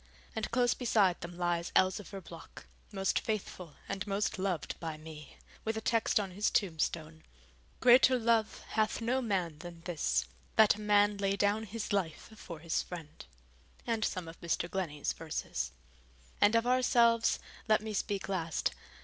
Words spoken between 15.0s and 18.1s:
verses. And of ourselves let me